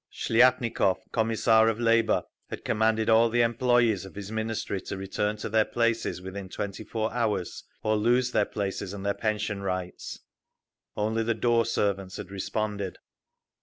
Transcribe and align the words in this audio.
Shliapnikov, 0.11 0.97
Commissar 1.11 1.67
of 1.67 1.79
Labour, 1.79 2.23
had 2.49 2.65
commanded 2.65 3.07
all 3.07 3.29
the 3.29 3.43
employees 3.43 4.03
of 4.03 4.15
his 4.15 4.31
Ministry 4.31 4.81
to 4.81 4.97
return 4.97 5.37
to 5.37 5.47
their 5.47 5.63
places 5.63 6.23
within 6.23 6.49
twenty 6.49 6.83
four 6.83 7.13
hours, 7.13 7.65
or 7.83 7.97
lose 7.97 8.31
their 8.31 8.45
places 8.45 8.93
and 8.93 9.05
their 9.05 9.13
pension 9.13 9.61
rights; 9.61 10.17
only 10.97 11.21
the 11.21 11.35
door 11.35 11.65
servants 11.67 12.17
had 12.17 12.31
responded…. 12.31 12.97